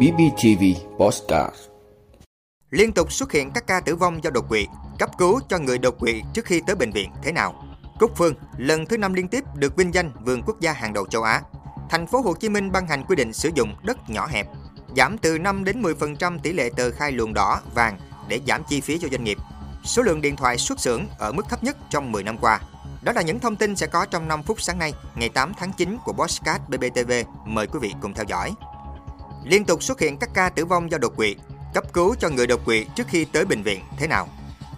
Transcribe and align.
BBTV 0.00 0.64
Postcard 0.98 1.56
Liên 2.70 2.92
tục 2.92 3.12
xuất 3.12 3.32
hiện 3.32 3.50
các 3.50 3.66
ca 3.66 3.80
tử 3.80 3.96
vong 3.96 4.24
do 4.24 4.30
đột 4.30 4.48
quỵ, 4.48 4.66
cấp 4.98 5.10
cứu 5.18 5.40
cho 5.48 5.58
người 5.58 5.78
đột 5.78 5.98
quỵ 5.98 6.22
trước 6.34 6.44
khi 6.44 6.60
tới 6.66 6.76
bệnh 6.76 6.90
viện 6.90 7.10
thế 7.22 7.32
nào? 7.32 7.64
Cúc 7.98 8.16
Phương 8.16 8.34
lần 8.56 8.86
thứ 8.86 8.98
năm 8.98 9.14
liên 9.14 9.28
tiếp 9.28 9.44
được 9.54 9.76
vinh 9.76 9.94
danh 9.94 10.12
vườn 10.24 10.42
quốc 10.46 10.60
gia 10.60 10.72
hàng 10.72 10.92
đầu 10.92 11.06
châu 11.06 11.22
Á. 11.22 11.42
Thành 11.90 12.06
phố 12.06 12.20
Hồ 12.20 12.34
Chí 12.34 12.48
Minh 12.48 12.72
ban 12.72 12.86
hành 12.86 13.04
quy 13.04 13.16
định 13.16 13.32
sử 13.32 13.50
dụng 13.54 13.74
đất 13.82 14.10
nhỏ 14.10 14.26
hẹp, 14.26 14.46
giảm 14.96 15.18
từ 15.18 15.38
5 15.38 15.64
đến 15.64 15.82
10% 15.82 16.38
tỷ 16.38 16.52
lệ 16.52 16.70
tờ 16.76 16.90
khai 16.90 17.12
luồng 17.12 17.34
đỏ, 17.34 17.60
vàng 17.74 17.98
để 18.28 18.40
giảm 18.46 18.62
chi 18.68 18.80
phí 18.80 18.98
cho 18.98 19.08
doanh 19.08 19.24
nghiệp. 19.24 19.38
Số 19.84 20.02
lượng 20.02 20.20
điện 20.20 20.36
thoại 20.36 20.58
xuất 20.58 20.80
xưởng 20.80 21.06
ở 21.18 21.32
mức 21.32 21.48
thấp 21.48 21.64
nhất 21.64 21.76
trong 21.90 22.12
10 22.12 22.22
năm 22.22 22.38
qua. 22.38 22.60
Đó 23.02 23.12
là 23.12 23.22
những 23.22 23.40
thông 23.40 23.56
tin 23.56 23.76
sẽ 23.76 23.86
có 23.86 24.06
trong 24.06 24.28
5 24.28 24.42
phút 24.42 24.60
sáng 24.60 24.78
nay, 24.78 24.92
ngày 25.14 25.28
8 25.28 25.52
tháng 25.58 25.72
9 25.72 25.98
của 26.04 26.12
Bosscat 26.12 26.68
BBTV. 26.68 27.12
Mời 27.44 27.66
quý 27.66 27.78
vị 27.82 27.94
cùng 28.00 28.14
theo 28.14 28.24
dõi. 28.28 28.54
Liên 29.46 29.64
tục 29.64 29.82
xuất 29.82 30.00
hiện 30.00 30.16
các 30.18 30.30
ca 30.34 30.48
tử 30.48 30.64
vong 30.64 30.90
do 30.90 30.98
đột 30.98 31.16
quỵ, 31.16 31.36
cấp 31.74 31.84
cứu 31.92 32.14
cho 32.14 32.28
người 32.28 32.46
đột 32.46 32.64
quỵ 32.64 32.86
trước 32.94 33.06
khi 33.08 33.24
tới 33.24 33.44
bệnh 33.44 33.62
viện 33.62 33.80
thế 33.98 34.06
nào? 34.06 34.28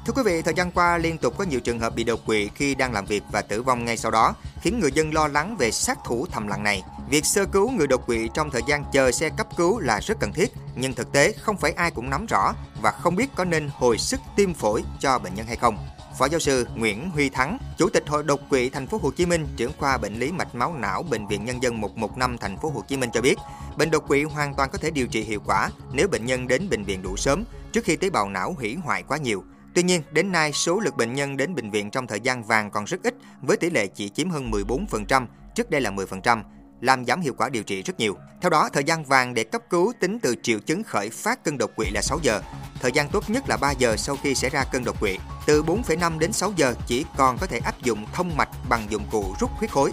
Thưa 0.07 0.13
quý 0.17 0.23
vị, 0.25 0.43
thời 0.43 0.55
gian 0.55 0.71
qua 0.71 0.99
liên 0.99 1.19
tục 1.19 1.35
có 1.39 1.45
nhiều 1.45 1.61
trường 1.61 1.81
hợp 1.81 1.95
bị 1.95 2.05
đột 2.05 2.27
quỵ 2.27 2.51
khi 2.55 2.75
đang 2.75 2.93
làm 2.93 3.05
việc 3.05 3.23
và 3.33 3.43
tử 3.43 3.63
vong 3.63 3.85
ngay 3.85 3.97
sau 3.97 4.11
đó, 4.11 4.35
khiến 4.61 4.81
người 4.81 4.93
dân 4.93 5.15
lo 5.15 5.29
lắng 5.29 5.57
về 5.57 5.71
sát 5.71 5.99
thủ 6.05 6.27
thầm 6.33 6.49
lặng 6.49 6.63
này. 6.63 6.83
Việc 7.11 7.25
sơ 7.25 7.45
cứu 7.45 7.71
người 7.71 7.87
đột 7.87 8.07
quỵ 8.07 8.29
trong 8.35 8.51
thời 8.51 8.63
gian 8.67 8.85
chờ 8.93 9.13
xe 9.13 9.31
cấp 9.37 9.47
cứu 9.57 9.79
là 9.79 10.01
rất 10.01 10.21
cần 10.21 10.33
thiết, 10.33 10.53
nhưng 10.75 10.95
thực 10.95 11.13
tế 11.13 11.33
không 11.33 11.57
phải 11.57 11.73
ai 11.73 11.91
cũng 11.91 12.11
nắm 12.11 12.27
rõ 12.27 12.55
và 12.83 12.91
không 12.91 13.17
biết 13.17 13.31
có 13.35 13.45
nên 13.45 13.71
hồi 13.75 13.99
sức 13.99 14.21
tim 14.37 14.55
phổi 14.55 14.85
cho 15.01 15.19
bệnh 15.19 15.35
nhân 15.35 15.47
hay 15.47 15.57
không. 15.57 15.79
Phó 16.19 16.27
giáo 16.27 16.41
sư 16.41 16.67
Nguyễn 16.75 17.11
Huy 17.11 17.29
Thắng, 17.29 17.59
Chủ 17.79 17.89
tịch 17.89 18.09
Hội 18.09 18.23
đột 18.23 18.41
quỵ 18.51 18.71
thành 18.71 18.87
phố 18.87 18.99
Hồ 19.03 19.11
Chí 19.11 19.27
Minh, 19.27 19.47
trưởng 19.57 19.73
khoa 19.79 19.99
bệnh 19.99 20.15
lý 20.15 20.33
mạch 20.33 20.55
máu 20.55 20.75
não 20.75 21.03
bệnh 21.03 21.27
viện 21.27 21.45
Nhân 21.45 21.63
dân 21.63 21.81
115 21.81 22.39
thành 22.39 22.57
phố 22.59 22.71
Hồ 22.71 22.85
Chí 22.89 22.97
Minh 22.97 23.11
cho 23.13 23.21
biết, 23.21 23.35
bệnh 23.77 23.91
đột 23.91 24.09
quỵ 24.09 24.23
hoàn 24.23 24.55
toàn 24.55 24.71
có 24.73 24.79
thể 24.79 24.91
điều 24.91 25.07
trị 25.07 25.23
hiệu 25.23 25.41
quả 25.47 25.71
nếu 25.93 26.09
bệnh 26.09 26.27
nhân 26.27 26.49
đến 26.49 26.69
bệnh 26.71 26.85
viện 26.85 27.03
đủ 27.03 27.17
sớm 27.17 27.45
trước 27.73 27.85
khi 27.85 27.97
tế 27.97 28.11
bào 28.11 28.29
não 28.29 28.55
hủy 28.59 28.75
hoại 28.75 29.03
quá 29.03 29.19
nhiều. 29.19 29.45
Tuy 29.75 29.83
nhiên, 29.83 30.03
đến 30.11 30.33
nay 30.33 30.53
số 30.53 30.81
lượng 30.81 30.97
bệnh 30.97 31.15
nhân 31.15 31.37
đến 31.37 31.55
bệnh 31.55 31.71
viện 31.71 31.91
trong 31.91 32.07
thời 32.07 32.21
gian 32.21 32.45
vàng 32.45 32.71
còn 32.71 32.85
rất 32.85 33.03
ít 33.03 33.15
với 33.43 33.57
tỷ 33.57 33.71
lệ 33.71 33.87
chỉ 33.87 34.09
chiếm 34.09 34.31
hơn 34.31 34.51
14%, 34.51 35.27
trước 35.55 35.71
đây 35.71 35.81
là 35.81 35.91
10%, 35.91 36.43
làm 36.81 37.05
giảm 37.05 37.21
hiệu 37.21 37.35
quả 37.39 37.49
điều 37.49 37.63
trị 37.63 37.83
rất 37.83 38.01
nhiều. 38.01 38.17
Theo 38.41 38.51
đó, 38.51 38.69
thời 38.73 38.85
gian 38.85 39.05
vàng 39.05 39.35
để 39.35 39.45
cấp 39.45 39.63
cứu 39.71 39.93
tính 40.01 40.19
từ 40.19 40.35
triệu 40.43 40.59
chứng 40.59 40.83
khởi 40.85 41.11
phát 41.11 41.45
cơn 41.45 41.59
đột 41.59 41.71
quỵ 41.77 41.91
là 41.91 42.03
6 42.03 42.19
giờ. 42.23 42.41
Thời 42.81 42.93
gian 42.93 43.09
tốt 43.09 43.31
nhất 43.31 43.49
là 43.49 43.57
3 43.57 43.71
giờ 43.71 43.97
sau 43.97 44.17
khi 44.23 44.35
xảy 44.35 44.51
ra 44.51 44.65
cơn 44.73 44.85
đột 44.85 45.01
quỵ. 45.01 45.19
Từ 45.47 45.63
4,5 45.63 46.19
đến 46.19 46.33
6 46.33 46.53
giờ 46.57 46.75
chỉ 46.87 47.05
còn 47.17 47.39
có 47.39 47.47
thể 47.47 47.59
áp 47.59 47.83
dụng 47.83 48.07
thông 48.13 48.37
mạch 48.37 48.49
bằng 48.69 48.87
dụng 48.91 49.07
cụ 49.11 49.35
rút 49.41 49.51
huyết 49.51 49.71
khối. 49.71 49.93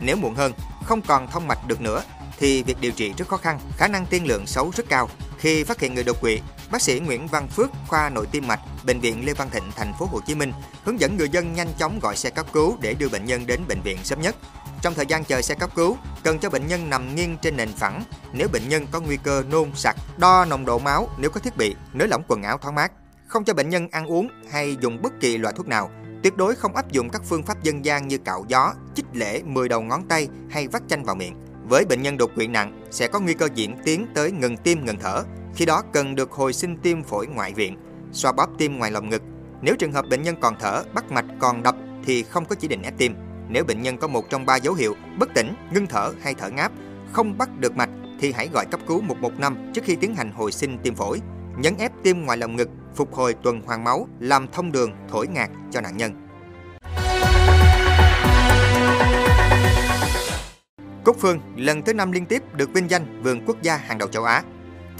Nếu 0.00 0.16
muộn 0.16 0.34
hơn, 0.34 0.52
không 0.84 1.02
còn 1.02 1.28
thông 1.30 1.48
mạch 1.48 1.68
được 1.68 1.80
nữa 1.80 2.02
thì 2.38 2.62
việc 2.62 2.80
điều 2.80 2.92
trị 2.92 3.12
rất 3.18 3.28
khó 3.28 3.36
khăn, 3.36 3.58
khả 3.76 3.88
năng 3.88 4.06
tiên 4.06 4.26
lượng 4.26 4.46
xấu 4.46 4.70
rất 4.76 4.88
cao. 4.88 5.08
Khi 5.38 5.64
phát 5.64 5.80
hiện 5.80 5.94
người 5.94 6.04
đột 6.04 6.20
quỵ, 6.20 6.40
bác 6.70 6.82
sĩ 6.82 7.00
Nguyễn 7.00 7.26
Văn 7.26 7.48
Phước, 7.48 7.70
khoa 7.88 8.10
nội 8.10 8.26
tim 8.30 8.48
mạch, 8.48 8.60
bệnh 8.86 9.00
viện 9.00 9.26
Lê 9.26 9.32
Văn 9.32 9.50
Thịnh, 9.50 9.70
thành 9.76 9.92
phố 9.98 10.06
Hồ 10.06 10.20
Chí 10.26 10.34
Minh 10.34 10.52
hướng 10.84 11.00
dẫn 11.00 11.16
người 11.16 11.28
dân 11.28 11.52
nhanh 11.52 11.68
chóng 11.78 11.98
gọi 12.00 12.16
xe 12.16 12.30
cấp 12.30 12.46
cứu 12.52 12.76
để 12.80 12.94
đưa 12.94 13.08
bệnh 13.08 13.24
nhân 13.24 13.46
đến 13.46 13.60
bệnh 13.68 13.80
viện 13.82 13.98
sớm 14.04 14.20
nhất. 14.20 14.36
Trong 14.82 14.94
thời 14.94 15.06
gian 15.06 15.24
chờ 15.24 15.42
xe 15.42 15.54
cấp 15.54 15.70
cứu, 15.74 15.96
cần 16.24 16.38
cho 16.38 16.50
bệnh 16.50 16.66
nhân 16.66 16.90
nằm 16.90 17.14
nghiêng 17.14 17.36
trên 17.42 17.56
nền 17.56 17.68
phẳng 17.68 18.02
nếu 18.32 18.48
bệnh 18.52 18.68
nhân 18.68 18.86
có 18.90 19.00
nguy 19.00 19.16
cơ 19.16 19.42
nôn 19.50 19.70
sặc, 19.74 19.96
đo 20.18 20.44
nồng 20.44 20.64
độ 20.64 20.78
máu 20.78 21.08
nếu 21.18 21.30
có 21.30 21.40
thiết 21.40 21.56
bị, 21.56 21.74
nới 21.92 22.08
lỏng 22.08 22.22
quần 22.28 22.42
áo 22.42 22.58
thoáng 22.58 22.74
mát. 22.74 22.92
Không 23.26 23.44
cho 23.44 23.54
bệnh 23.54 23.68
nhân 23.68 23.88
ăn 23.90 24.06
uống 24.06 24.28
hay 24.50 24.76
dùng 24.80 25.02
bất 25.02 25.12
kỳ 25.20 25.38
loại 25.38 25.54
thuốc 25.56 25.68
nào. 25.68 25.90
Tuyệt 26.22 26.36
đối 26.36 26.54
không 26.54 26.76
áp 26.76 26.92
dụng 26.92 27.10
các 27.10 27.22
phương 27.24 27.42
pháp 27.42 27.62
dân 27.62 27.84
gian 27.84 28.08
như 28.08 28.18
cạo 28.18 28.44
gió, 28.48 28.74
chích 28.94 29.04
lễ 29.12 29.42
10 29.44 29.68
đầu 29.68 29.82
ngón 29.82 30.08
tay 30.08 30.28
hay 30.50 30.68
vắt 30.68 30.82
chanh 30.88 31.04
vào 31.04 31.14
miệng. 31.14 31.34
Với 31.68 31.84
bệnh 31.84 32.02
nhân 32.02 32.16
đột 32.16 32.30
quỵ 32.34 32.46
nặng 32.46 32.80
sẽ 32.90 33.08
có 33.08 33.20
nguy 33.20 33.34
cơ 33.34 33.48
diễn 33.54 33.76
tiến 33.84 34.06
tới 34.14 34.32
ngừng 34.32 34.56
tim 34.56 34.84
ngừng 34.84 34.98
thở. 35.00 35.22
Khi 35.54 35.66
đó 35.66 35.82
cần 35.92 36.14
được 36.14 36.32
hồi 36.32 36.52
sinh 36.52 36.76
tim 36.76 37.02
phổi 37.02 37.26
ngoại 37.26 37.54
viện, 37.54 37.76
xoa 38.12 38.32
bóp 38.32 38.50
tim 38.58 38.78
ngoài 38.78 38.90
lồng 38.90 39.08
ngực. 39.08 39.22
Nếu 39.62 39.74
trường 39.78 39.92
hợp 39.92 40.08
bệnh 40.08 40.22
nhân 40.22 40.36
còn 40.40 40.54
thở, 40.60 40.82
bắt 40.94 41.10
mạch 41.10 41.26
còn 41.38 41.62
đập 41.62 41.76
thì 42.04 42.22
không 42.22 42.44
có 42.44 42.54
chỉ 42.54 42.68
định 42.68 42.82
ép 42.82 42.98
tim. 42.98 43.14
Nếu 43.52 43.64
bệnh 43.64 43.82
nhân 43.82 43.96
có 43.96 44.08
một 44.08 44.30
trong 44.30 44.46
ba 44.46 44.56
dấu 44.56 44.74
hiệu 44.74 44.94
bất 45.18 45.28
tỉnh, 45.34 45.54
ngưng 45.72 45.86
thở 45.86 46.12
hay 46.22 46.34
thở 46.34 46.50
ngáp, 46.50 46.72
không 47.12 47.38
bắt 47.38 47.48
được 47.58 47.76
mạch 47.76 47.90
thì 48.20 48.32
hãy 48.32 48.48
gọi 48.52 48.66
cấp 48.70 48.80
cứu 48.86 49.00
115 49.00 49.72
trước 49.74 49.84
khi 49.84 49.96
tiến 49.96 50.14
hành 50.14 50.32
hồi 50.32 50.52
sinh 50.52 50.78
tim 50.82 50.94
phổi. 50.94 51.20
Nhấn 51.58 51.76
ép 51.78 51.92
tim 52.02 52.24
ngoài 52.24 52.38
lồng 52.38 52.56
ngực, 52.56 52.68
phục 52.94 53.14
hồi 53.14 53.34
tuần 53.34 53.60
hoàn 53.60 53.84
máu, 53.84 54.08
làm 54.20 54.46
thông 54.52 54.72
đường, 54.72 54.92
thổi 55.08 55.26
ngạt 55.28 55.50
cho 55.70 55.80
nạn 55.80 55.96
nhân. 55.96 56.12
Cúc 61.04 61.16
Phương 61.20 61.38
lần 61.56 61.82
thứ 61.82 61.94
năm 61.94 62.12
liên 62.12 62.26
tiếp 62.26 62.42
được 62.54 62.72
vinh 62.72 62.90
danh 62.90 63.22
vườn 63.22 63.44
quốc 63.46 63.62
gia 63.62 63.76
hàng 63.76 63.98
đầu 63.98 64.08
châu 64.08 64.24
Á. 64.24 64.42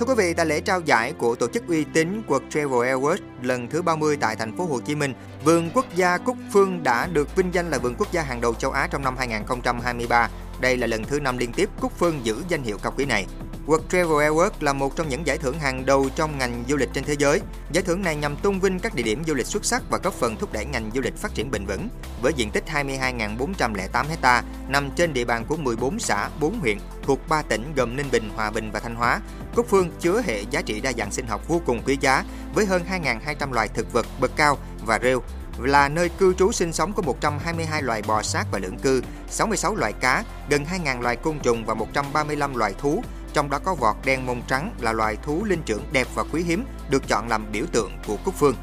Thưa 0.00 0.06
quý 0.06 0.14
vị, 0.16 0.34
tại 0.34 0.46
lễ 0.46 0.60
trao 0.60 0.80
giải 0.80 1.12
của 1.12 1.34
tổ 1.34 1.46
chức 1.48 1.68
uy 1.68 1.84
tín 1.84 2.22
World 2.28 2.50
Travel 2.50 2.94
Awards 2.94 3.18
lần 3.42 3.68
thứ 3.68 3.82
30 3.82 4.16
tại 4.20 4.36
thành 4.36 4.56
phố 4.56 4.64
Hồ 4.64 4.80
Chí 4.80 4.94
Minh, 4.94 5.14
vườn 5.44 5.70
quốc 5.74 5.86
gia 5.94 6.18
Cúc 6.18 6.36
Phương 6.52 6.82
đã 6.82 7.06
được 7.06 7.36
vinh 7.36 7.54
danh 7.54 7.70
là 7.70 7.78
vườn 7.78 7.94
quốc 7.98 8.12
gia 8.12 8.22
hàng 8.22 8.40
đầu 8.40 8.54
châu 8.54 8.70
Á 8.70 8.88
trong 8.90 9.04
năm 9.04 9.16
2023. 9.18 10.28
Đây 10.60 10.76
là 10.76 10.86
lần 10.86 11.04
thứ 11.04 11.20
năm 11.20 11.38
liên 11.38 11.52
tiếp 11.52 11.68
Cúc 11.80 11.92
Phương 11.98 12.20
giữ 12.22 12.36
danh 12.48 12.62
hiệu 12.62 12.78
cao 12.82 12.92
quý 12.96 13.04
này. 13.04 13.26
World 13.66 13.82
Travel 13.90 14.30
Award 14.30 14.50
là 14.60 14.72
một 14.72 14.96
trong 14.96 15.08
những 15.08 15.26
giải 15.26 15.38
thưởng 15.38 15.58
hàng 15.58 15.86
đầu 15.86 16.08
trong 16.16 16.38
ngành 16.38 16.64
du 16.68 16.76
lịch 16.76 16.88
trên 16.92 17.04
thế 17.04 17.14
giới. 17.18 17.40
Giải 17.72 17.84
thưởng 17.84 18.02
này 18.02 18.16
nhằm 18.16 18.36
tôn 18.36 18.60
vinh 18.60 18.78
các 18.78 18.94
địa 18.94 19.02
điểm 19.02 19.22
du 19.26 19.34
lịch 19.34 19.46
xuất 19.46 19.64
sắc 19.64 19.82
và 19.90 19.98
góp 19.98 20.14
phần 20.14 20.36
thúc 20.36 20.52
đẩy 20.52 20.64
ngành 20.64 20.90
du 20.94 21.00
lịch 21.00 21.16
phát 21.16 21.34
triển 21.34 21.50
bền 21.50 21.66
vững. 21.66 21.88
Với 22.22 22.32
diện 22.32 22.50
tích 22.50 22.64
22.408 22.66 24.04
ha 24.22 24.42
nằm 24.68 24.90
trên 24.90 25.12
địa 25.12 25.24
bàn 25.24 25.44
của 25.48 25.56
14 25.56 25.98
xã, 25.98 26.28
4 26.40 26.60
huyện 26.60 26.78
thuộc 27.02 27.28
3 27.28 27.42
tỉnh 27.42 27.72
gồm 27.76 27.96
Ninh 27.96 28.08
Bình, 28.12 28.30
Hòa 28.36 28.50
Bình 28.50 28.70
và 28.72 28.80
Thanh 28.80 28.94
Hóa, 28.94 29.20
Cúc 29.54 29.66
Phương 29.68 29.90
chứa 30.00 30.22
hệ 30.26 30.42
giá 30.50 30.62
trị 30.62 30.80
đa 30.80 30.92
dạng 30.92 31.12
sinh 31.12 31.26
học 31.26 31.48
vô 31.48 31.60
cùng 31.66 31.82
quý 31.86 31.98
giá 32.00 32.24
với 32.54 32.66
hơn 32.66 32.82
2.200 32.90 33.52
loài 33.52 33.68
thực 33.68 33.92
vật 33.92 34.06
bậc 34.20 34.36
cao 34.36 34.58
và 34.86 34.98
rêu 35.02 35.22
là 35.58 35.88
nơi 35.88 36.08
cư 36.08 36.34
trú 36.34 36.52
sinh 36.52 36.72
sống 36.72 36.92
của 36.92 37.02
122 37.02 37.82
loài 37.82 38.02
bò 38.06 38.22
sát 38.22 38.46
và 38.52 38.58
lưỡng 38.58 38.78
cư, 38.78 39.02
66 39.30 39.74
loài 39.74 39.92
cá, 39.92 40.24
gần 40.50 40.64
2.000 40.84 41.00
loài 41.00 41.16
côn 41.16 41.38
trùng 41.38 41.64
và 41.64 41.74
135 41.74 42.54
loài 42.54 42.74
thú, 42.78 43.02
trong 43.32 43.50
đó 43.50 43.58
có 43.58 43.74
vọt 43.74 43.96
đen 44.04 44.26
mông 44.26 44.42
trắng 44.48 44.74
là 44.80 44.92
loài 44.92 45.16
thú 45.22 45.44
linh 45.44 45.62
trưởng 45.62 45.84
đẹp 45.92 46.06
và 46.14 46.24
quý 46.32 46.42
hiếm, 46.42 46.64
được 46.90 47.08
chọn 47.08 47.28
làm 47.28 47.52
biểu 47.52 47.64
tượng 47.72 47.92
của 48.06 48.16
Cúc 48.24 48.34
Phương. 48.34 48.54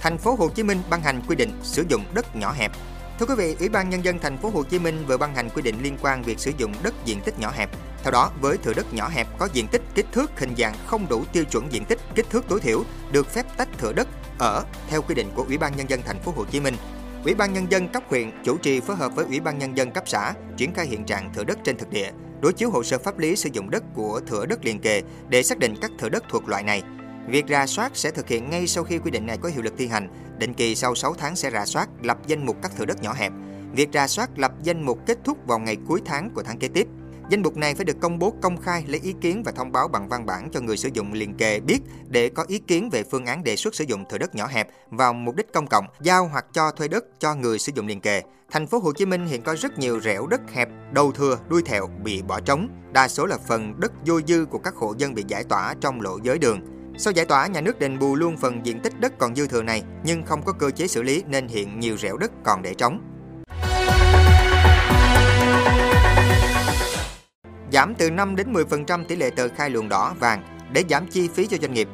Thành 0.00 0.18
phố 0.18 0.34
Hồ 0.34 0.48
Chí 0.48 0.62
Minh 0.62 0.82
ban 0.90 1.02
hành 1.02 1.22
quy 1.28 1.36
định 1.36 1.52
sử 1.62 1.84
dụng 1.88 2.04
đất 2.14 2.36
nhỏ 2.36 2.52
hẹp. 2.52 2.72
Thưa 3.18 3.26
quý 3.26 3.34
vị, 3.34 3.56
Ủy 3.58 3.68
ban 3.68 3.90
nhân 3.90 4.04
dân 4.04 4.18
thành 4.18 4.38
phố 4.38 4.50
Hồ 4.50 4.62
Chí 4.62 4.78
Minh 4.78 5.04
vừa 5.06 5.16
ban 5.16 5.34
hành 5.34 5.50
quy 5.50 5.62
định 5.62 5.82
liên 5.82 5.96
quan 6.02 6.22
việc 6.22 6.38
sử 6.38 6.52
dụng 6.58 6.72
đất 6.82 6.94
diện 7.04 7.20
tích 7.24 7.38
nhỏ 7.38 7.50
hẹp. 7.56 7.70
Theo 8.02 8.10
đó, 8.10 8.30
với 8.40 8.56
thửa 8.56 8.72
đất 8.72 8.94
nhỏ 8.94 9.08
hẹp 9.08 9.26
có 9.38 9.48
diện 9.52 9.68
tích 9.68 9.82
kích 9.94 10.06
thước 10.12 10.30
hình 10.38 10.54
dạng 10.58 10.74
không 10.86 11.08
đủ 11.08 11.24
tiêu 11.32 11.44
chuẩn 11.44 11.72
diện 11.72 11.84
tích 11.84 11.98
kích 12.14 12.30
thước 12.30 12.44
tối 12.48 12.60
thiểu, 12.60 12.84
được 13.12 13.26
phép 13.26 13.46
tách 13.56 13.68
thửa 13.78 13.92
đất 13.92 14.08
ở 14.38 14.64
theo 14.88 15.02
quy 15.02 15.14
định 15.14 15.30
của 15.34 15.42
Ủy 15.42 15.58
ban 15.58 15.76
nhân 15.76 15.90
dân 15.90 16.02
thành 16.02 16.18
phố 16.18 16.32
Hồ 16.36 16.44
Chí 16.44 16.60
Minh 16.60 16.76
Ủy 17.24 17.34
ban 17.34 17.52
nhân 17.52 17.66
dân 17.70 17.88
cấp 17.88 18.02
huyện 18.08 18.30
chủ 18.44 18.58
trì 18.58 18.80
phối 18.80 18.96
hợp 18.96 19.14
với 19.14 19.24
Ủy 19.24 19.40
ban 19.40 19.58
nhân 19.58 19.76
dân 19.76 19.90
cấp 19.90 20.04
xã 20.06 20.34
triển 20.56 20.74
khai 20.74 20.86
hiện 20.86 21.04
trạng 21.04 21.32
thửa 21.32 21.44
đất 21.44 21.58
trên 21.64 21.76
thực 21.76 21.90
địa, 21.90 22.10
đối 22.40 22.52
chiếu 22.52 22.70
hồ 22.70 22.82
sơ 22.82 22.98
pháp 22.98 23.18
lý 23.18 23.36
sử 23.36 23.48
dụng 23.52 23.70
đất 23.70 23.82
của 23.94 24.20
thửa 24.26 24.46
đất 24.46 24.64
liền 24.64 24.80
kề 24.80 25.02
để 25.28 25.42
xác 25.42 25.58
định 25.58 25.74
các 25.80 25.90
thửa 25.98 26.08
đất 26.08 26.24
thuộc 26.28 26.48
loại 26.48 26.62
này. 26.62 26.82
Việc 27.26 27.44
rà 27.48 27.66
soát 27.66 27.90
sẽ 27.94 28.10
thực 28.10 28.28
hiện 28.28 28.50
ngay 28.50 28.66
sau 28.66 28.84
khi 28.84 28.98
quy 28.98 29.10
định 29.10 29.26
này 29.26 29.38
có 29.38 29.48
hiệu 29.48 29.62
lực 29.62 29.74
thi 29.78 29.86
hành. 29.86 30.08
Định 30.38 30.54
kỳ 30.54 30.74
sau 30.74 30.94
6 30.94 31.14
tháng 31.14 31.36
sẽ 31.36 31.50
rà 31.50 31.66
soát 31.66 31.88
lập 32.02 32.18
danh 32.26 32.46
mục 32.46 32.56
các 32.62 32.72
thửa 32.76 32.84
đất 32.84 33.02
nhỏ 33.02 33.12
hẹp. 33.12 33.32
Việc 33.72 33.88
rà 33.92 34.06
soát 34.06 34.30
lập 34.36 34.52
danh 34.62 34.82
mục 34.82 34.98
kết 35.06 35.18
thúc 35.24 35.38
vào 35.46 35.58
ngày 35.58 35.76
cuối 35.88 36.02
tháng 36.04 36.30
của 36.34 36.42
tháng 36.42 36.58
kế 36.58 36.68
tiếp. 36.68 36.86
Danh 37.30 37.42
mục 37.42 37.56
này 37.56 37.74
phải 37.74 37.84
được 37.84 38.00
công 38.00 38.18
bố 38.18 38.34
công 38.42 38.56
khai 38.56 38.84
lấy 38.86 39.00
ý 39.00 39.14
kiến 39.20 39.42
và 39.42 39.52
thông 39.52 39.72
báo 39.72 39.88
bằng 39.88 40.08
văn 40.08 40.26
bản 40.26 40.50
cho 40.52 40.60
người 40.60 40.76
sử 40.76 40.88
dụng 40.92 41.12
liền 41.12 41.34
kề 41.34 41.60
biết 41.60 41.78
để 42.08 42.28
có 42.28 42.44
ý 42.48 42.58
kiến 42.58 42.90
về 42.90 43.02
phương 43.10 43.26
án 43.26 43.44
đề 43.44 43.56
xuất 43.56 43.74
sử 43.74 43.84
dụng 43.84 44.04
thửa 44.10 44.18
đất 44.18 44.34
nhỏ 44.34 44.46
hẹp 44.46 44.68
vào 44.90 45.12
mục 45.12 45.36
đích 45.36 45.52
công 45.52 45.66
cộng, 45.66 45.86
giao 46.00 46.28
hoặc 46.28 46.46
cho 46.52 46.70
thuê 46.70 46.88
đất 46.88 47.04
cho 47.18 47.34
người 47.34 47.58
sử 47.58 47.72
dụng 47.74 47.86
liền 47.86 48.00
kề. 48.00 48.22
Thành 48.50 48.66
phố 48.66 48.78
Hồ 48.78 48.92
Chí 48.92 49.06
Minh 49.06 49.26
hiện 49.26 49.42
có 49.42 49.56
rất 49.56 49.78
nhiều 49.78 50.00
rẻo 50.00 50.26
đất 50.26 50.40
hẹp, 50.54 50.68
đầu 50.92 51.12
thừa, 51.12 51.38
đuôi 51.48 51.62
thẹo 51.62 51.86
bị 51.86 52.22
bỏ 52.22 52.40
trống, 52.40 52.68
đa 52.92 53.08
số 53.08 53.26
là 53.26 53.38
phần 53.48 53.80
đất 53.80 53.92
vô 54.06 54.20
dư 54.28 54.44
của 54.50 54.58
các 54.58 54.74
hộ 54.74 54.94
dân 54.98 55.14
bị 55.14 55.24
giải 55.28 55.44
tỏa 55.44 55.74
trong 55.80 56.00
lộ 56.00 56.18
giới 56.22 56.38
đường. 56.38 56.60
Sau 56.98 57.12
giải 57.12 57.26
tỏa, 57.26 57.46
nhà 57.46 57.60
nước 57.60 57.78
đền 57.78 57.98
bù 57.98 58.14
luôn 58.14 58.36
phần 58.36 58.66
diện 58.66 58.80
tích 58.80 59.00
đất 59.00 59.18
còn 59.18 59.34
dư 59.34 59.46
thừa 59.46 59.62
này, 59.62 59.82
nhưng 60.04 60.24
không 60.24 60.42
có 60.44 60.52
cơ 60.52 60.70
chế 60.70 60.86
xử 60.86 61.02
lý 61.02 61.22
nên 61.26 61.48
hiện 61.48 61.80
nhiều 61.80 61.96
rẻo 61.96 62.16
đất 62.16 62.30
còn 62.44 62.62
để 62.62 62.74
trống. 62.74 63.09
Giảm 67.72 67.94
từ 67.94 68.10
5 68.10 68.36
đến 68.36 68.52
10% 68.52 69.04
tỷ 69.04 69.16
lệ 69.16 69.30
tờ 69.30 69.48
khai 69.48 69.70
luồng 69.70 69.88
đỏ 69.88 70.14
vàng 70.20 70.42
để 70.72 70.84
giảm 70.90 71.06
chi 71.06 71.28
phí 71.28 71.46
cho 71.46 71.56
doanh 71.56 71.74
nghiệp. 71.74 71.88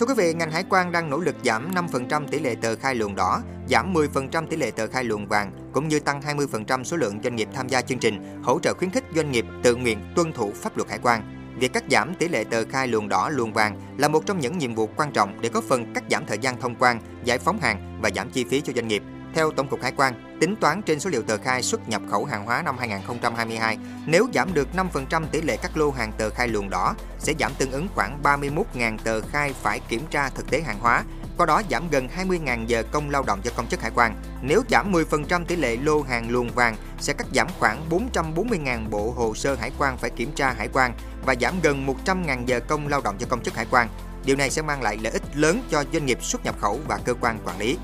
Thưa 0.00 0.06
quý 0.06 0.14
vị, 0.16 0.34
ngành 0.34 0.50
hải 0.50 0.64
quan 0.70 0.92
đang 0.92 1.10
nỗ 1.10 1.18
lực 1.18 1.36
giảm 1.44 1.74
5% 1.74 2.26
tỷ 2.26 2.38
lệ 2.38 2.54
tờ 2.54 2.76
khai 2.76 2.94
luồng 2.94 3.14
đỏ, 3.14 3.42
giảm 3.68 3.94
10% 3.94 4.46
tỷ 4.46 4.56
lệ 4.56 4.70
tờ 4.70 4.86
khai 4.86 5.04
luồng 5.04 5.26
vàng, 5.26 5.52
cũng 5.72 5.88
như 5.88 6.00
tăng 6.00 6.20
20% 6.20 6.84
số 6.84 6.96
lượng 6.96 7.20
doanh 7.24 7.36
nghiệp 7.36 7.48
tham 7.54 7.68
gia 7.68 7.80
chương 7.80 7.98
trình 7.98 8.42
hỗ 8.42 8.58
trợ 8.58 8.74
khuyến 8.74 8.90
khích 8.90 9.04
doanh 9.16 9.32
nghiệp 9.32 9.44
tự 9.62 9.74
nguyện 9.76 9.98
tuân 10.16 10.32
thủ 10.32 10.52
pháp 10.54 10.76
luật 10.76 10.88
hải 10.90 10.98
quan. 11.02 11.22
Việc 11.58 11.72
cắt 11.72 11.84
giảm 11.90 12.14
tỷ 12.14 12.28
lệ 12.28 12.44
tờ 12.44 12.64
khai 12.64 12.88
luồng 12.88 13.08
đỏ, 13.08 13.28
luồng 13.28 13.52
vàng 13.52 13.80
là 13.98 14.08
một 14.08 14.26
trong 14.26 14.40
những 14.40 14.58
nhiệm 14.58 14.74
vụ 14.74 14.88
quan 14.96 15.12
trọng 15.12 15.40
để 15.40 15.48
có 15.48 15.60
phần 15.60 15.94
cắt 15.94 16.04
giảm 16.10 16.26
thời 16.26 16.38
gian 16.38 16.60
thông 16.60 16.74
quan, 16.74 17.00
giải 17.24 17.38
phóng 17.38 17.60
hàng 17.60 17.98
và 18.02 18.10
giảm 18.14 18.30
chi 18.30 18.44
phí 18.44 18.60
cho 18.60 18.72
doanh 18.72 18.88
nghiệp. 18.88 19.02
Theo 19.34 19.50
Tổng 19.50 19.68
cục 19.68 19.82
Hải 19.82 19.92
quan, 19.96 20.33
Tính 20.44 20.56
toán 20.56 20.82
trên 20.82 21.00
số 21.00 21.10
liệu 21.10 21.22
tờ 21.22 21.36
khai 21.36 21.62
xuất 21.62 21.88
nhập 21.88 22.02
khẩu 22.10 22.24
hàng 22.24 22.44
hóa 22.46 22.62
năm 22.62 22.78
2022, 22.78 23.78
nếu 24.06 24.28
giảm 24.34 24.54
được 24.54 24.68
5% 25.10 25.24
tỷ 25.26 25.42
lệ 25.42 25.56
các 25.62 25.76
lô 25.76 25.90
hàng 25.90 26.12
tờ 26.18 26.30
khai 26.30 26.48
luồng 26.48 26.70
đỏ, 26.70 26.94
sẽ 27.18 27.32
giảm 27.40 27.52
tương 27.54 27.70
ứng 27.70 27.88
khoảng 27.94 28.22
31.000 28.22 28.98
tờ 29.04 29.20
khai 29.20 29.54
phải 29.62 29.80
kiểm 29.80 30.06
tra 30.10 30.28
thực 30.28 30.50
tế 30.50 30.60
hàng 30.60 30.78
hóa, 30.80 31.04
qua 31.36 31.46
đó 31.46 31.62
giảm 31.70 31.90
gần 31.90 32.08
20.000 32.16 32.66
giờ 32.66 32.82
công 32.92 33.10
lao 33.10 33.22
động 33.26 33.40
cho 33.44 33.50
công 33.56 33.66
chức 33.68 33.82
hải 33.82 33.90
quan. 33.94 34.14
Nếu 34.42 34.62
giảm 34.70 34.92
10% 34.92 35.44
tỷ 35.44 35.56
lệ 35.56 35.76
lô 35.76 36.02
hàng 36.02 36.30
luồng 36.30 36.50
vàng, 36.50 36.76
sẽ 37.00 37.12
cắt 37.12 37.26
giảm 37.34 37.46
khoảng 37.58 37.88
440.000 37.90 38.90
bộ 38.90 39.10
hồ 39.10 39.34
sơ 39.34 39.54
hải 39.54 39.70
quan 39.78 39.98
phải 39.98 40.10
kiểm 40.10 40.32
tra 40.32 40.52
hải 40.52 40.68
quan 40.72 40.92
và 41.26 41.34
giảm 41.40 41.60
gần 41.62 41.86
100.000 42.04 42.44
giờ 42.46 42.60
công 42.60 42.88
lao 42.88 43.00
động 43.00 43.16
cho 43.18 43.26
công 43.30 43.42
chức 43.42 43.54
hải 43.54 43.66
quan. 43.70 43.88
Điều 44.24 44.36
này 44.36 44.50
sẽ 44.50 44.62
mang 44.62 44.82
lại 44.82 44.98
lợi 45.02 45.12
ích 45.12 45.22
lớn 45.34 45.62
cho 45.70 45.84
doanh 45.92 46.06
nghiệp 46.06 46.24
xuất 46.24 46.44
nhập 46.44 46.54
khẩu 46.60 46.80
và 46.88 46.98
cơ 47.04 47.14
quan 47.20 47.38
quản 47.44 47.58
lý. 47.58 47.76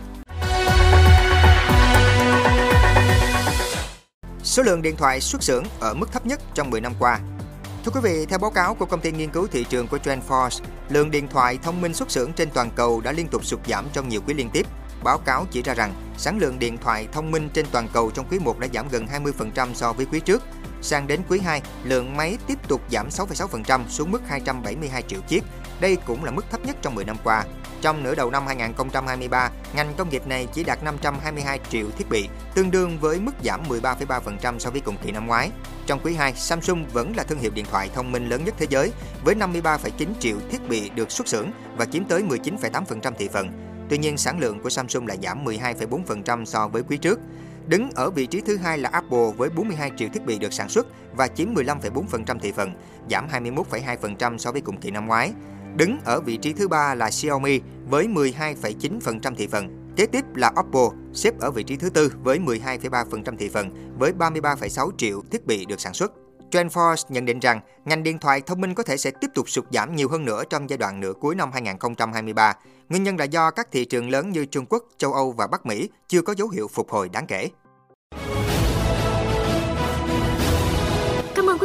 Số 4.50 4.62
lượng 4.62 4.82
điện 4.82 4.96
thoại 4.96 5.20
xuất 5.20 5.42
xưởng 5.42 5.64
ở 5.80 5.94
mức 5.94 6.12
thấp 6.12 6.26
nhất 6.26 6.40
trong 6.54 6.70
10 6.70 6.80
năm 6.80 6.92
qua. 6.98 7.20
Thưa 7.84 7.92
quý 7.94 8.00
vị, 8.02 8.26
theo 8.26 8.38
báo 8.38 8.50
cáo 8.50 8.74
của 8.74 8.86
công 8.86 9.00
ty 9.00 9.12
nghiên 9.12 9.30
cứu 9.30 9.46
thị 9.46 9.64
trường 9.64 9.88
của 9.88 9.96
TrendForce, 9.96 10.60
lượng 10.88 11.10
điện 11.10 11.28
thoại 11.28 11.58
thông 11.62 11.80
minh 11.80 11.94
xuất 11.94 12.10
xưởng 12.10 12.32
trên 12.32 12.50
toàn 12.50 12.70
cầu 12.76 13.00
đã 13.00 13.12
liên 13.12 13.28
tục 13.28 13.44
sụt 13.44 13.66
giảm 13.66 13.86
trong 13.92 14.08
nhiều 14.08 14.20
quý 14.26 14.34
liên 14.34 14.50
tiếp. 14.52 14.66
Báo 15.02 15.18
cáo 15.18 15.46
chỉ 15.50 15.62
ra 15.62 15.74
rằng 15.74 15.94
sản 16.18 16.38
lượng 16.38 16.58
điện 16.58 16.78
thoại 16.78 17.08
thông 17.12 17.30
minh 17.30 17.48
trên 17.54 17.66
toàn 17.72 17.88
cầu 17.92 18.10
trong 18.10 18.26
quý 18.30 18.38
1 18.38 18.58
đã 18.58 18.68
giảm 18.74 18.88
gần 18.88 19.06
20% 19.56 19.74
so 19.74 19.92
với 19.92 20.06
quý 20.06 20.20
trước. 20.20 20.42
Sang 20.82 21.06
đến 21.06 21.20
quý 21.28 21.40
2, 21.40 21.62
lượng 21.84 22.16
máy 22.16 22.38
tiếp 22.46 22.68
tục 22.68 22.80
giảm 22.90 23.08
6,6% 23.08 23.88
xuống 23.88 24.10
mức 24.10 24.22
272 24.28 25.02
triệu 25.02 25.20
chiếc. 25.28 25.44
Đây 25.80 25.96
cũng 26.06 26.24
là 26.24 26.30
mức 26.30 26.44
thấp 26.50 26.60
nhất 26.66 26.76
trong 26.82 26.94
10 26.94 27.04
năm 27.04 27.16
qua. 27.24 27.44
Trong 27.82 28.02
nửa 28.02 28.14
đầu 28.14 28.30
năm 28.30 28.46
2023, 28.46 29.50
ngành 29.74 29.94
công 29.96 30.08
nghiệp 30.08 30.26
này 30.26 30.46
chỉ 30.52 30.64
đạt 30.64 30.82
522 30.84 31.60
triệu 31.70 31.86
thiết 31.98 32.10
bị, 32.10 32.28
tương 32.54 32.70
đương 32.70 32.98
với 33.00 33.20
mức 33.20 33.32
giảm 33.44 33.60
13,3% 33.68 34.58
so 34.58 34.70
với 34.70 34.80
cùng 34.80 34.96
kỳ 35.02 35.12
năm 35.12 35.26
ngoái. 35.26 35.50
Trong 35.86 36.00
quý 36.02 36.14
2, 36.14 36.34
Samsung 36.34 36.86
vẫn 36.92 37.16
là 37.16 37.24
thương 37.24 37.38
hiệu 37.38 37.50
điện 37.54 37.64
thoại 37.70 37.90
thông 37.94 38.12
minh 38.12 38.28
lớn 38.28 38.44
nhất 38.44 38.54
thế 38.58 38.66
giới 38.70 38.92
với 39.24 39.34
53,9 39.34 40.06
triệu 40.20 40.36
thiết 40.50 40.68
bị 40.68 40.90
được 40.94 41.10
xuất 41.10 41.28
xưởng 41.28 41.50
và 41.76 41.84
chiếm 41.84 42.04
tới 42.04 42.22
19,8% 42.22 43.12
thị 43.18 43.28
phần. 43.32 43.48
Tuy 43.88 43.98
nhiên, 43.98 44.16
sản 44.16 44.40
lượng 44.40 44.60
của 44.60 44.70
Samsung 44.70 45.06
lại 45.06 45.18
giảm 45.22 45.44
12,4% 45.44 46.44
so 46.44 46.68
với 46.68 46.82
quý 46.82 46.96
trước. 46.96 47.20
Đứng 47.66 47.90
ở 47.90 48.10
vị 48.10 48.26
trí 48.26 48.40
thứ 48.40 48.56
hai 48.56 48.78
là 48.78 48.90
Apple 48.92 49.32
với 49.36 49.50
42 49.50 49.90
triệu 49.96 50.08
thiết 50.08 50.26
bị 50.26 50.38
được 50.38 50.52
sản 50.52 50.68
xuất 50.68 50.86
và 51.16 51.28
chiếm 51.28 51.54
15,4% 51.54 52.38
thị 52.38 52.52
phần, 52.52 52.72
giảm 53.10 53.28
21,2% 53.28 54.38
so 54.38 54.52
với 54.52 54.60
cùng 54.60 54.76
kỳ 54.76 54.90
năm 54.90 55.06
ngoái. 55.06 55.32
Đứng 55.76 55.98
ở 56.04 56.20
vị 56.20 56.36
trí 56.36 56.52
thứ 56.52 56.68
ba 56.68 56.94
là 56.94 57.10
Xiaomi 57.10 57.60
với 57.88 58.06
12,9% 58.06 59.34
thị 59.34 59.46
phần. 59.46 59.92
Kế 59.96 60.06
tiếp 60.06 60.24
là 60.34 60.52
Oppo, 60.60 60.90
xếp 61.14 61.40
ở 61.40 61.50
vị 61.50 61.62
trí 61.62 61.76
thứ 61.76 61.90
tư 61.90 62.12
với 62.22 62.38
12,3% 62.38 63.36
thị 63.36 63.48
phần, 63.48 63.94
với 63.98 64.12
33,6 64.18 64.90
triệu 64.98 65.22
thiết 65.30 65.46
bị 65.46 65.64
được 65.64 65.80
sản 65.80 65.94
xuất. 65.94 66.12
TrendForce 66.50 67.04
nhận 67.08 67.24
định 67.24 67.38
rằng 67.38 67.60
ngành 67.84 68.02
điện 68.02 68.18
thoại 68.18 68.40
thông 68.40 68.60
minh 68.60 68.74
có 68.74 68.82
thể 68.82 68.96
sẽ 68.96 69.10
tiếp 69.10 69.30
tục 69.34 69.50
sụt 69.50 69.64
giảm 69.70 69.96
nhiều 69.96 70.08
hơn 70.08 70.24
nữa 70.24 70.42
trong 70.50 70.70
giai 70.70 70.76
đoạn 70.76 71.00
nửa 71.00 71.12
cuối 71.20 71.34
năm 71.34 71.50
2023. 71.52 72.54
Nguyên 72.88 73.02
nhân 73.02 73.16
là 73.16 73.24
do 73.24 73.50
các 73.50 73.68
thị 73.72 73.84
trường 73.84 74.10
lớn 74.10 74.30
như 74.30 74.44
Trung 74.44 74.66
Quốc, 74.68 74.84
châu 74.98 75.12
Âu 75.12 75.32
và 75.32 75.46
Bắc 75.46 75.66
Mỹ 75.66 75.88
chưa 76.08 76.22
có 76.22 76.34
dấu 76.36 76.48
hiệu 76.48 76.68
phục 76.68 76.90
hồi 76.90 77.08
đáng 77.08 77.26
kể. 77.26 77.48